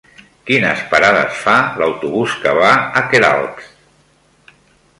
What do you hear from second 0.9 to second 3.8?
parades fa l'autobús que va a Queralbs?